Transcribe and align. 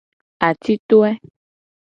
Atitoe. 0.47 1.11